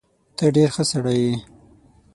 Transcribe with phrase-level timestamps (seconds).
[0.37, 1.35] ته ډیر ښه سړی یې